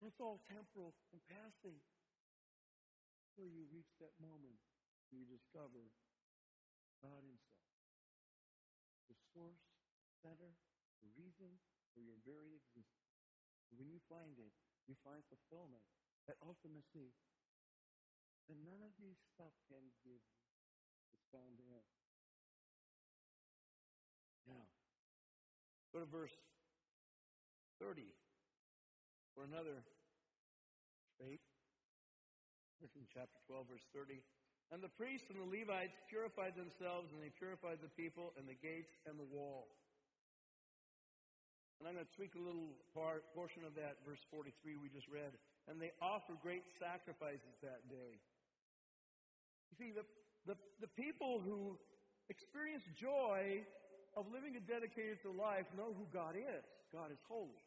[0.05, 1.81] It's all temporal and passing.
[3.33, 4.61] Until you reach that moment
[5.11, 5.91] you discover
[7.03, 7.67] God Himself.
[9.11, 9.63] The source,
[10.23, 10.55] center,
[11.03, 11.59] the reason
[11.91, 13.11] for your very existence.
[13.75, 14.53] When you find it,
[14.87, 15.83] you find fulfillment,
[16.29, 17.11] that ultimacy
[18.47, 20.39] that none of these stuff can give you.
[21.15, 21.87] It's found there.
[24.43, 24.67] Now,
[25.95, 26.35] go to verse
[27.79, 28.03] 30
[29.31, 29.79] for another
[31.19, 31.43] faith.
[32.99, 34.19] In chapter 12, verse 30.
[34.71, 38.57] And the priests and the Levites purified themselves, and they purified the people, and the
[38.57, 39.69] gates, and the wall.
[41.83, 45.11] And I'm going to tweak a little part, portion of that verse 43 we just
[45.11, 45.35] read.
[45.67, 48.23] And they offered great sacrifices that day.
[49.71, 50.07] You see, the,
[50.47, 51.75] the, the people who
[52.31, 53.67] experience joy
[54.15, 56.63] of living a dedicated to life know who God is.
[56.93, 57.59] God is holy.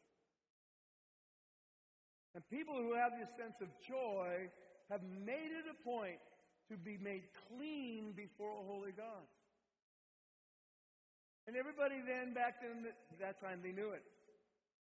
[2.33, 4.47] And people who have this sense of joy
[4.89, 6.21] have made it a point
[6.69, 9.25] to be made clean before a holy God.
[11.47, 12.91] And everybody then, back then,
[13.23, 14.03] that time, they knew it.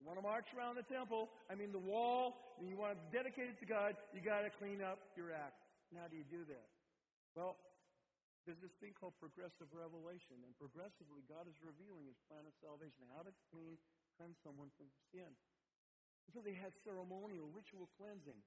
[0.01, 3.01] You want to march around the temple, I mean the wall, and you want to
[3.09, 5.57] dedicate it to God, you got to clean up your act.
[5.89, 6.67] And how do you do that?
[7.33, 7.57] Well,
[8.45, 13.09] there's this thing called progressive revelation, and progressively God is revealing His plan of salvation,
[13.13, 13.77] how to clean,
[14.17, 15.29] cleanse someone from sin.
[16.33, 18.37] So they had ceremonial, ritual cleansing,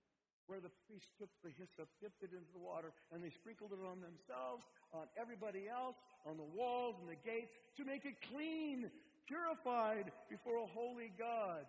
[0.47, 3.83] where the priest took the hyssop, dipped it into the water, and they sprinkled it
[3.83, 8.91] on themselves, on everybody else, on the walls and the gates, to make it clean,
[9.27, 11.65] purified before a holy God.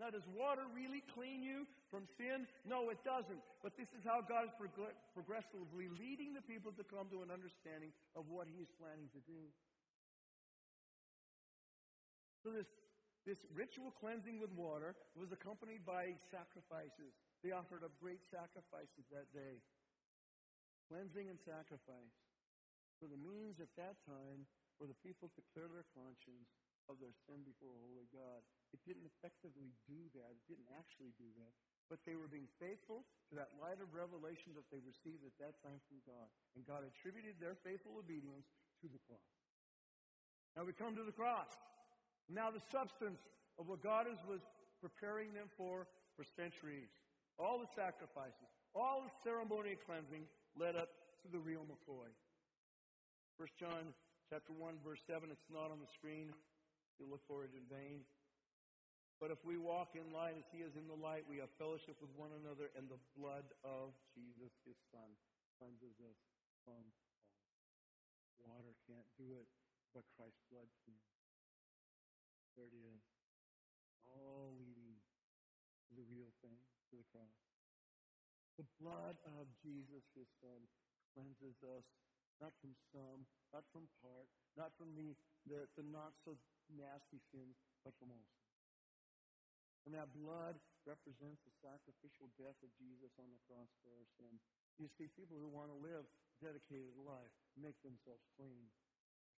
[0.00, 2.48] Now, does water really clean you from sin?
[2.64, 3.44] No, it doesn't.
[3.60, 7.28] But this is how God is prog- progressively leading the people to come to an
[7.28, 9.42] understanding of what He is planning to do.
[12.40, 12.66] So this,
[13.28, 17.14] this ritual cleansing with water was accompanied by sacrifices.
[17.42, 19.58] They offered up great sacrifices that day.
[20.86, 22.16] Cleansing and sacrifice
[23.02, 24.46] were the means at that time
[24.78, 26.54] for the people to clear their conscience
[26.86, 28.42] of their sin before a holy God.
[28.70, 30.30] It didn't effectively do that.
[30.38, 31.52] It didn't actually do that.
[31.90, 35.58] But they were being faithful to that light of revelation that they received at that
[35.66, 36.30] time from God.
[36.54, 38.46] And God attributed their faithful obedience
[38.82, 39.34] to the cross.
[40.54, 41.50] Now we come to the cross.
[42.30, 43.20] Now the substance
[43.58, 44.40] of what God is, was
[44.80, 46.92] preparing them for for centuries.
[47.42, 52.06] All the sacrifices, all the ceremonial cleansing led up to the real McCoy.
[53.34, 53.90] 1 John
[54.30, 56.30] chapter 1, verse 7, it's not on the screen.
[57.02, 58.06] You look for it in vain.
[59.18, 61.98] But if we walk in light as he is in the light, we have fellowship
[61.98, 65.10] with one another, and the blood of Jesus, his son,
[65.58, 66.18] cleanses us
[66.62, 67.26] from all.
[68.46, 69.50] Water can't do it,
[69.90, 70.94] but Christ's blood can.
[72.54, 73.02] There it is.
[74.06, 74.94] All leading
[75.86, 76.58] to the real thing,
[76.92, 77.40] to the cross.
[78.60, 80.60] The blood of Jesus, his son,
[81.16, 81.88] cleanses us,
[82.36, 84.28] not from some, not from part,
[84.60, 85.16] not from the,
[85.48, 86.36] the, the not so
[86.68, 88.60] nasty sins, but from all sins.
[89.88, 94.38] And that blood represents the sacrificial death of Jesus on the cross for our sins.
[94.78, 96.06] You see, people who want to live
[96.38, 98.68] dedicated life make themselves clean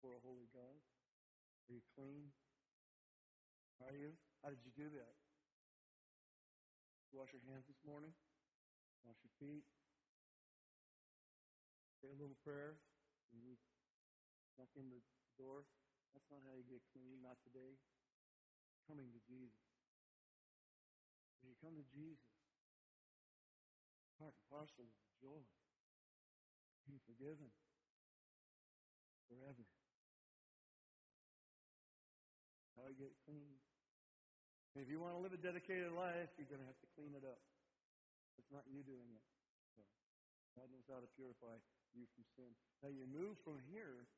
[0.01, 0.77] for a holy God.
[1.69, 2.27] Are you clean?
[3.79, 4.11] Are you?
[4.43, 5.22] How did you do that?
[7.13, 8.09] Wash your hands this morning?
[9.05, 9.61] Wash your feet?
[12.01, 12.81] Say a little prayer?
[13.29, 13.53] You
[14.57, 14.97] knock in the
[15.37, 15.69] door?
[16.17, 17.77] That's not how you get clean, not today.
[18.89, 19.61] Coming to Jesus.
[21.37, 22.33] When you come to Jesus,
[24.17, 25.45] part and parcel of the joy.
[26.89, 27.53] Being forgiven
[29.29, 29.69] forever.
[32.73, 33.52] How you get clean.
[34.73, 37.21] If you want to live a dedicated life, you're going to have to clean it
[37.21, 37.37] up.
[38.41, 39.25] It's not you doing it.
[39.77, 39.85] So
[40.57, 41.61] God knows how to purify
[41.93, 42.49] you from sin.
[42.81, 44.09] Now you move from here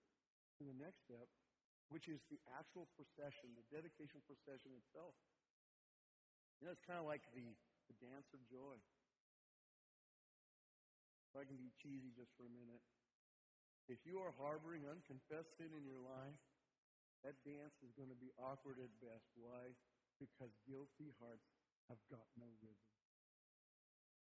[0.55, 1.27] to the next step,
[1.91, 5.11] which is the actual procession, the dedication procession itself.
[6.63, 7.51] You know, it's kind of like the,
[7.91, 8.79] the dance of joy.
[11.29, 12.79] If I can be cheesy just for a minute.
[13.91, 16.39] If you are harboring unconfessed sin in your life,
[17.27, 19.27] that dance is going to be awkward at best.
[19.35, 19.75] Why?
[20.15, 21.45] Because guilty hearts
[21.91, 22.91] have got no rhythm.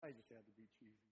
[0.01, 1.11] I just had to be cheesy.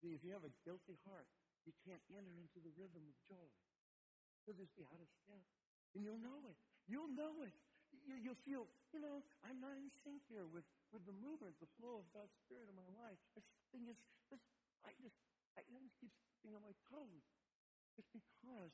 [0.00, 1.26] See, if you have a guilty heart,
[1.68, 3.48] you can't enter into the rhythm of joy.
[4.46, 5.44] You'll just be out of step.
[5.92, 6.56] And you'll know it.
[6.86, 7.52] You'll know it.
[7.90, 10.62] You, will feel, you know, I'm not in sync here with,
[10.94, 13.18] with the movement, the flow of God's Spirit in my life.
[13.34, 13.98] This thing is,
[14.30, 14.38] this,
[14.86, 15.18] I just,
[15.58, 17.26] I just keep stepping on my toes.
[17.98, 18.72] It's because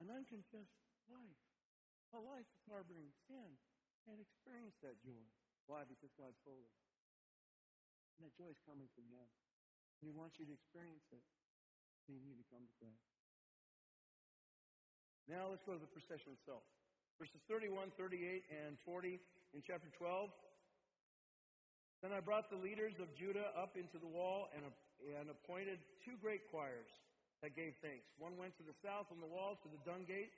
[0.00, 0.80] an unconfessed
[1.12, 1.44] life,
[2.14, 3.50] a life of harboring sin,
[4.06, 5.26] can't experience that joy.
[5.70, 5.86] Why?
[5.86, 6.72] Because God's holy.
[8.18, 9.28] And that joy is coming from Him.
[10.00, 11.22] And He wants you to experience it.
[12.04, 13.06] So you need to come to Christ.
[15.30, 16.66] Now let's go to the procession itself.
[17.20, 19.20] Verses 31, 38, and 40
[19.54, 20.32] in chapter 12.
[22.00, 24.64] Then I brought the leaders of Judah up into the wall and,
[25.04, 26.88] and appointed two great choirs
[27.44, 28.08] that gave thanks.
[28.16, 30.32] One went to the south on the wall to the dung gate,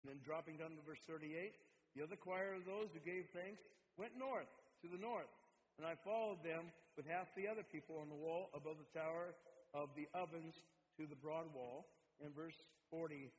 [0.00, 1.52] and then dropping down to verse 38,
[1.96, 3.60] the other choir of those who gave thanks
[3.98, 5.30] went north to the north.
[5.76, 9.32] And I followed them with half the other people on the wall above the tower
[9.72, 10.56] of the ovens
[11.00, 11.88] to the broad wall.
[12.20, 12.58] In verse
[12.92, 13.32] 40,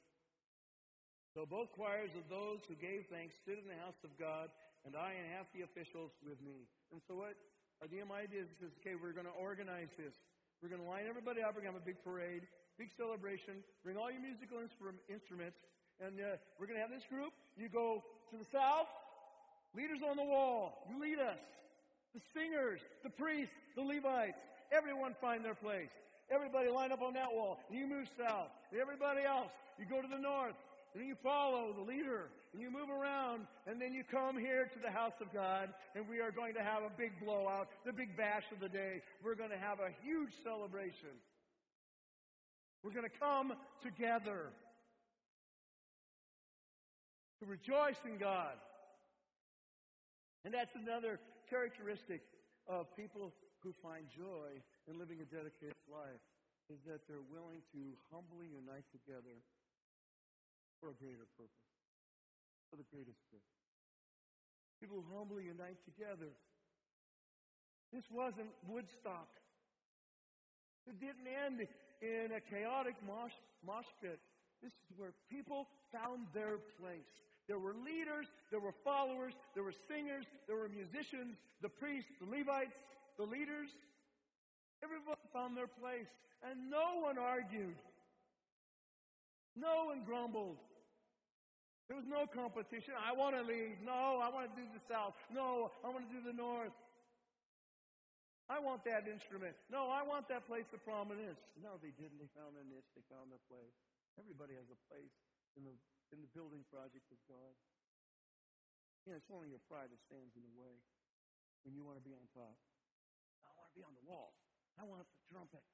[1.32, 4.52] so both choirs of those who gave thanks stood in the house of God,
[4.84, 6.68] and I and half the officials with me.
[6.92, 7.40] And so what
[7.88, 10.12] Nehemiah did is, okay, we're going to organize this.
[10.60, 11.56] We're going to line everybody up.
[11.56, 12.44] We're going to have a big parade,
[12.76, 13.64] big celebration.
[13.80, 15.58] Bring all your musical instruments,
[16.02, 17.32] and uh, we're going to have this group.
[17.58, 18.90] You go to the south,
[19.76, 20.86] leaders on the wall.
[20.90, 21.38] You lead us.
[22.14, 24.42] The singers, the priests, the Levites.
[24.72, 25.94] Everyone find their place.
[26.30, 27.60] Everybody line up on that wall.
[27.70, 28.50] And you move south.
[28.74, 30.56] Everybody else, you go to the north.
[30.94, 34.80] And you follow the leader, and you move around, and then you come here to
[34.84, 38.18] the house of God, and we are going to have a big blowout, the big
[38.18, 39.02] bash of the day.
[39.24, 41.16] We're going to have a huge celebration.
[42.84, 44.52] We're going to come together
[47.42, 48.54] to rejoice in God.
[50.46, 51.18] And that's another
[51.50, 52.22] characteristic
[52.70, 53.34] of people
[53.66, 56.22] who find joy in living a dedicated life,
[56.70, 57.82] is that they're willing to
[58.14, 59.34] humbly unite together
[60.78, 61.70] for a greater purpose,
[62.70, 63.46] for the greatest good.
[64.82, 66.34] People humbly unite together.
[67.94, 69.30] This wasn't Woodstock.
[70.90, 71.66] It didn't end
[72.02, 74.18] in a chaotic mosh, mosh pit.
[74.64, 77.14] This is where people found their place.
[77.52, 82.32] There were leaders, there were followers, there were singers, there were musicians, the priests, the
[82.32, 82.72] Levites,
[83.20, 83.68] the leaders.
[84.80, 86.08] Everyone found their place.
[86.48, 87.76] And no one argued.
[89.60, 90.64] No one grumbled.
[91.92, 92.96] There was no competition.
[92.96, 93.84] I want to lead.
[93.84, 95.12] No, I want to do the south.
[95.28, 96.72] No, I want to do the north.
[98.48, 99.60] I want that instrument.
[99.68, 101.44] No, I want that place of prominence.
[101.60, 102.16] No, they didn't.
[102.16, 102.88] They found their niche.
[102.96, 103.76] They found their place.
[104.16, 105.12] Everybody has a place
[105.60, 105.76] in the,
[106.12, 107.56] in the building project of God.
[109.04, 110.84] You know, it's only your pride that stands in the way
[111.66, 112.54] when you want to be on top.
[113.42, 114.38] I want to be on the wall.
[114.78, 115.66] I want the trumpet.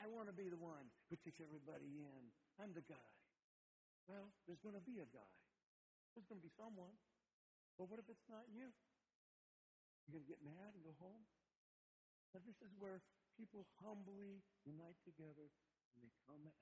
[0.00, 2.22] I want to be the one who takes everybody in.
[2.58, 3.10] I'm the guy.
[4.10, 5.34] Well, there's going to be a guy.
[6.14, 6.94] There's going to be someone.
[7.78, 8.70] But what if it's not you?
[10.06, 11.24] You're going to get mad and go home?
[12.34, 13.02] But this is where
[13.38, 15.50] people humbly unite together
[15.94, 16.54] and they come as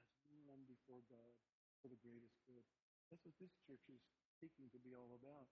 [0.45, 1.33] one before God
[1.81, 2.65] for the greatest good.
[3.13, 4.01] That's what this church is
[4.41, 5.45] seeking to be all about.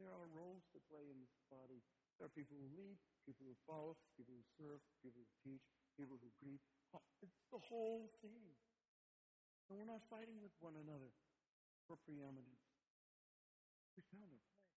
[0.00, 1.84] There are roles to play in this body.
[2.16, 2.96] There are people who lead,
[3.28, 5.60] people who follow, people who serve, people who teach,
[6.00, 6.64] people who greet.
[7.20, 8.56] It's the whole thing.
[9.68, 11.12] And we're not fighting with one another
[11.84, 12.64] for preeminence.
[13.92, 14.72] We found our place.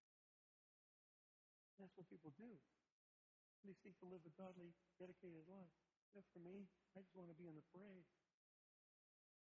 [1.80, 2.52] That's what people do.
[3.64, 5.72] They seek to live a godly, dedicated life.
[6.12, 8.08] Know, for me, I just want to be in the parade.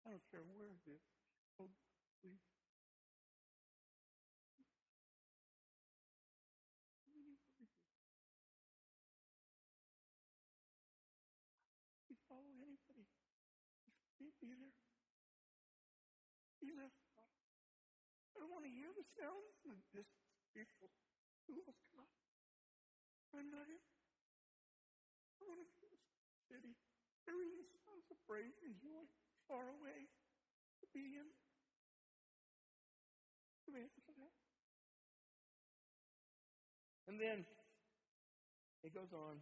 [0.06, 1.02] I don't care where it is.
[1.58, 1.70] Oh,
[2.22, 2.57] please.
[20.54, 20.68] This
[21.94, 22.08] God.
[23.32, 23.64] I'm not.
[23.64, 26.00] I want to be in the
[26.50, 26.74] city,
[27.86, 29.04] sounds of praise and joy
[29.46, 30.08] far away
[30.80, 31.20] to be.
[37.08, 37.44] And then
[38.82, 39.40] it goes on.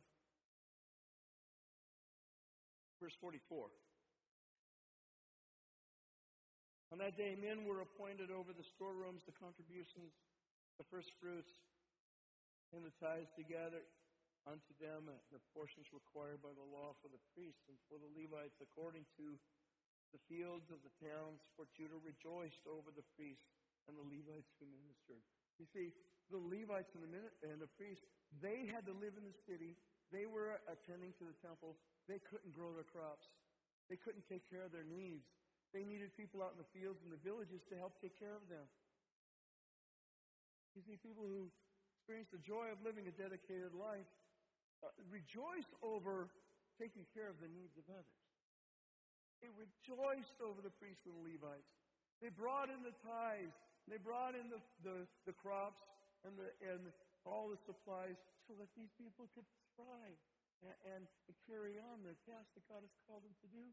[3.01, 3.71] Verse 44.
[6.97, 10.17] On that day, men were appointed over the storerooms, the contributions,
[10.81, 11.53] the first fruits,
[12.73, 13.85] and the tithes together
[14.49, 18.57] unto them the portions required by the law for the priests and for the Levites
[18.65, 19.37] according to
[20.17, 23.45] the fields of the towns, for Judah rejoiced over the priests
[23.93, 25.21] and the Levites who ministered.
[25.61, 25.93] You see,
[26.33, 27.13] the Levites and the,
[27.45, 28.09] and the priests,
[28.41, 29.77] they had to live in the city.
[30.09, 31.77] They were attending to the temple.
[32.09, 33.29] They couldn't grow their crops.
[33.93, 35.29] They couldn't take care of their needs.
[35.77, 38.49] They needed people out in the fields and the villages to help take care of
[38.49, 38.65] them.
[40.73, 41.53] You see, people who
[42.01, 44.09] experience the joy of living a dedicated life
[44.81, 46.33] uh, rejoice over
[46.81, 48.25] taking care of the needs of others.
[49.45, 51.69] They rejoiced over the priests and the Levites.
[52.25, 53.61] They brought in the tithes.
[53.85, 55.85] They brought in the, the, the crops
[56.25, 56.89] and, the, and
[57.29, 58.17] all the supplies
[58.49, 59.45] so that these people could
[59.77, 60.21] thrive
[60.65, 63.65] and, and, and carry on the task that God has called them to do.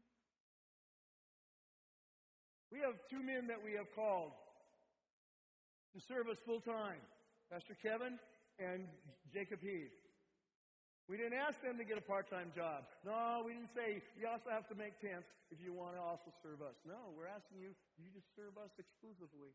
[2.74, 4.34] We have two men that we have called
[5.94, 6.98] to serve us full time
[7.46, 8.18] Pastor Kevin
[8.58, 8.90] and
[9.30, 9.94] Jacob Heath.
[11.06, 12.82] We didn't ask them to get a part time job.
[13.06, 16.34] No, we didn't say you also have to make tents if you want to also
[16.42, 16.74] serve us.
[16.82, 19.54] No, we're asking you, you just serve us exclusively.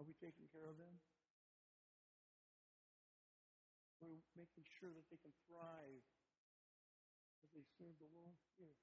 [0.00, 0.96] Are we taking care of them?
[4.00, 6.04] We're making sure that they can thrive
[7.44, 8.80] as they serve the Lord here.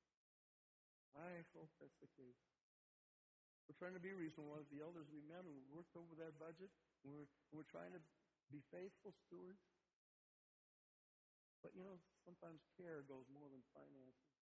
[1.18, 2.59] I hope that's the case.
[3.70, 4.58] We're trying to be reasonable.
[4.58, 6.74] As the elders we met, we worked over that budget.
[7.06, 8.02] We're, we're trying to
[8.50, 9.62] be faithful stewards.
[11.62, 14.34] But you know, sometimes care goes more than finances.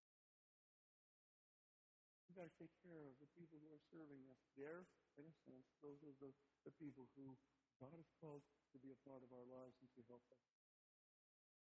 [2.24, 4.40] We've got to take care of the people who are serving us.
[4.56, 4.88] There,
[5.20, 6.32] in a sense, those are the,
[6.64, 7.36] the people who
[7.84, 8.40] God has called
[8.72, 10.40] to be a part of our lives and to help us.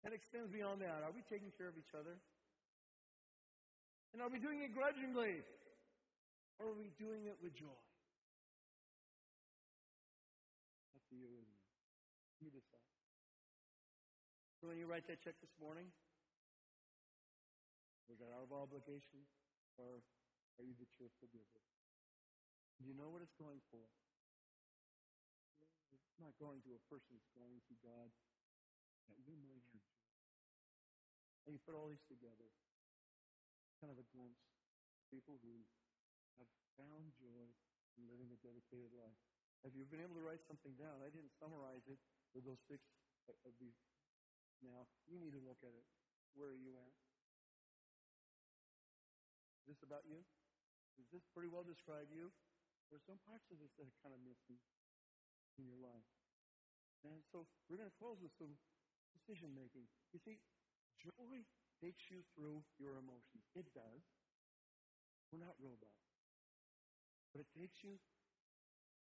[0.00, 1.04] That extends beyond that.
[1.04, 2.16] Are we taking care of each other?
[4.16, 5.44] And are we doing it grudgingly?
[6.61, 7.80] Or are we doing it with joy?
[10.92, 11.40] Up to you.
[12.44, 12.84] You decide.
[14.61, 15.88] So when you write that check this morning,
[18.12, 19.24] was that out of obligation?
[19.80, 20.04] Or
[20.61, 21.64] are you the cheerful giver?
[22.76, 23.80] Do you know what it's going for?
[25.96, 28.12] It's not going to a person, it's going to God
[29.08, 29.96] that we might have joy.
[31.48, 32.52] And you put all these together,
[33.80, 34.44] kind of a glimpse
[35.08, 35.64] people who
[36.39, 37.47] have found joy
[37.99, 39.18] in living a dedicated life.
[39.66, 41.03] Have you been able to write something down?
[41.05, 42.01] I didn't summarize it
[42.33, 42.81] with those six
[43.45, 43.76] of these.
[44.64, 45.87] Now, you need to look at it.
[46.35, 46.93] Where are you at?
[49.62, 50.24] Is this about you?
[50.97, 52.33] Does this pretty well describe you?
[52.89, 54.59] There's some parts of this that are kind of missing
[55.61, 56.09] in your life.
[57.07, 58.59] And so we're going to close with some
[59.14, 59.87] decision making.
[60.12, 60.43] You see,
[60.99, 61.45] joy
[61.78, 63.47] takes you through your emotions.
[63.55, 64.03] It does.
[65.31, 65.99] We're not robots.
[67.31, 67.99] But it takes you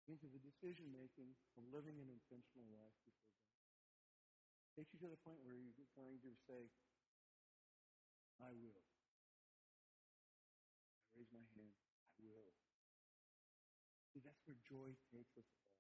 [0.06, 3.58] into the decision making of living an intentional life before God.
[4.70, 6.70] It takes you to the point where you're going to say,
[8.42, 8.84] I will.
[11.06, 11.74] I raise my hand.
[12.20, 12.54] I will.
[14.14, 15.74] See, that's where joy takes us all.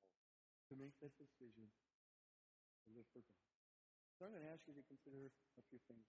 [0.71, 3.45] To make that decision to live for God.
[4.17, 5.29] So I'm going to ask you to consider
[5.59, 6.07] a few things.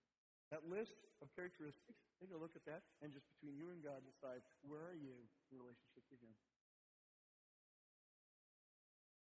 [0.55, 4.07] That list of characteristics, take a look at that, and just between you and God
[4.07, 6.31] decide where are you in relationship to Him.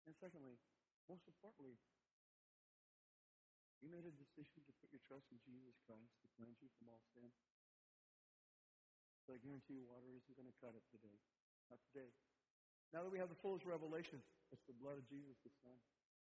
[0.08, 0.56] And secondly,
[1.12, 1.76] most importantly,
[3.84, 6.88] you made a decision to put your trust in Jesus Christ to cleanse you from
[6.88, 7.28] all sin.
[9.28, 11.20] So I guarantee you water isn't going to cut it today.
[11.68, 12.08] Not today.
[12.96, 15.76] Now that we have the fullest revelation, it's the blood of Jesus, the Son,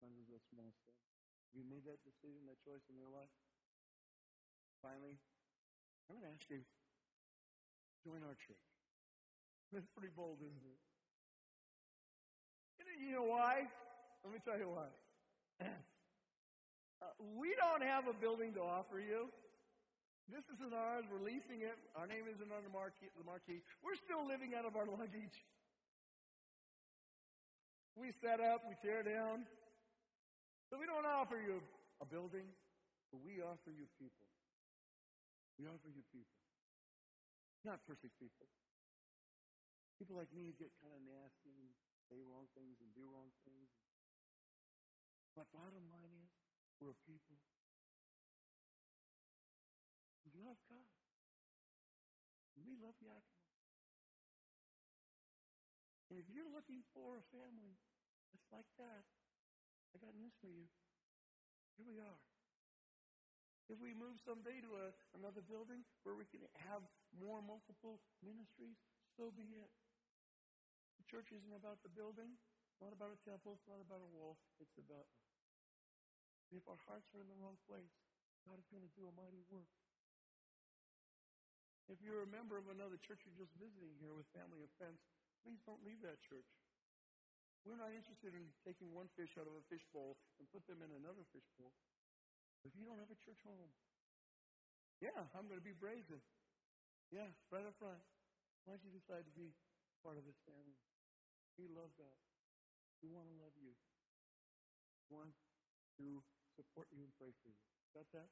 [0.01, 0.97] cleanses us from all sin.
[1.53, 3.29] You made that decision, that choice in your life.
[4.81, 5.19] Finally,
[6.07, 6.63] I'm going to ask you,
[8.03, 8.67] join our church.
[9.75, 10.79] That's pretty bold, isn't it?
[12.99, 13.67] You know why?
[14.23, 14.89] Let me tell you why.
[16.99, 17.07] Uh,
[17.39, 19.31] we don't have a building to offer you.
[20.27, 21.07] This isn't ours.
[21.07, 21.79] We're leasing it.
[21.95, 23.07] Our name isn't on the marquee.
[23.15, 23.63] The marquee.
[23.79, 25.39] We're still living out of our luggage.
[27.95, 29.47] We set up, we tear down.
[30.69, 31.63] So we don't offer you
[32.03, 32.45] a building,
[33.15, 34.27] but we offer you people.
[35.59, 36.39] We offer you people.
[37.67, 38.47] Not perfect people.
[39.99, 41.75] People like me get kind of nasty and
[42.07, 43.67] say wrong things and do wrong things.
[45.35, 46.31] But bottom line is,
[46.79, 47.35] we're a people
[50.23, 50.87] who love God.
[52.55, 53.43] We love Yakima.
[56.09, 57.75] And if you're looking for a family
[58.31, 59.03] that's like that,
[59.91, 60.71] I got news for you.
[61.75, 62.28] Here we are.
[63.69, 66.81] If we move someday to a, another building where we can have
[67.13, 68.81] more multiple ministries,
[69.13, 69.69] so be it.
[70.97, 72.33] The church isn't about the building,
[72.81, 75.29] not about a temple, it's not about a wall, it's about us.
[76.49, 77.93] If our hearts are in the wrong place,
[78.41, 79.69] God is going to do a mighty work.
[81.93, 84.97] If you're a member of another church you're just visiting here with family and friends,
[85.45, 86.49] please don't leave that church.
[87.61, 90.81] We're not interested in taking one fish out of a fish bowl and put them
[90.81, 91.69] in another fish bowl.
[92.67, 93.71] If you don't have a church home,
[94.99, 96.19] yeah, I'm going to be brazen.
[97.09, 98.03] Yeah, right up front.
[98.67, 99.55] Why don't you decide to be
[100.03, 100.77] part of this family?
[101.57, 102.19] We love God.
[103.01, 103.73] We want to love you.
[105.07, 105.31] We want
[105.97, 106.21] to
[106.53, 107.59] support you and pray for you.
[107.95, 108.29] Got that?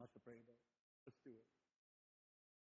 [0.00, 0.58] Lots to pray about.
[1.06, 1.63] Let's do it.